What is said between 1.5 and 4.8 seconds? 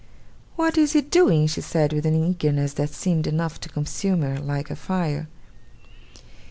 said, with an eagerness that seemed enough to consume her like a